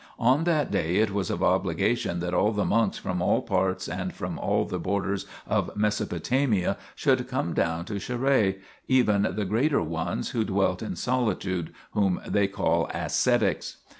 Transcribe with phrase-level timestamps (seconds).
[0.17, 3.87] 1 On that day it was of obligation that all the monks from all parts
[3.87, 8.55] and from all the borders of Mesopotamia should come down to Charrae,
[8.87, 13.77] even the greater ones who dwelt in solitude, whom they call ascetics.